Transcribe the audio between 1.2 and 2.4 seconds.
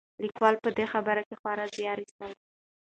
کې خورا زیار ایستلی.